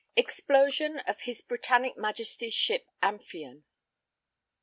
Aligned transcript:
EXPLOSION 0.15 0.97
OF 1.01 1.19
HIS 1.21 1.41
B. 1.43 1.57
MAJESTY'S 1.95 2.55
SHIP 2.55 2.87
AMPHION. 3.03 3.65